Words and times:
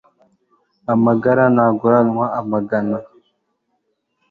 amagara 0.93 1.43
ntaguranwa 1.55 2.25
amagana 2.39 2.97